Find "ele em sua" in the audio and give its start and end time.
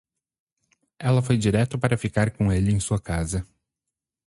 2.51-2.99